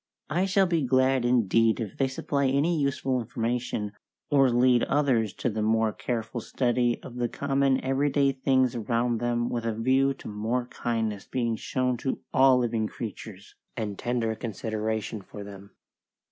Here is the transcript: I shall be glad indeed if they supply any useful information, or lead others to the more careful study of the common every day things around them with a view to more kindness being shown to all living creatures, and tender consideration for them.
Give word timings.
I 0.31 0.45
shall 0.45 0.65
be 0.65 0.81
glad 0.81 1.25
indeed 1.25 1.79
if 1.79 1.95
they 1.95 2.07
supply 2.07 2.47
any 2.47 2.75
useful 2.75 3.21
information, 3.21 3.91
or 4.31 4.49
lead 4.49 4.81
others 4.85 5.31
to 5.35 5.47
the 5.51 5.61
more 5.61 5.93
careful 5.93 6.41
study 6.41 6.99
of 7.03 7.17
the 7.17 7.29
common 7.29 7.79
every 7.85 8.09
day 8.09 8.31
things 8.31 8.73
around 8.75 9.19
them 9.19 9.47
with 9.47 9.63
a 9.63 9.75
view 9.75 10.15
to 10.15 10.27
more 10.27 10.65
kindness 10.65 11.27
being 11.27 11.55
shown 11.55 11.97
to 11.97 12.17
all 12.33 12.57
living 12.57 12.87
creatures, 12.87 13.53
and 13.77 13.99
tender 13.99 14.33
consideration 14.33 15.21
for 15.21 15.43
them. 15.43 15.69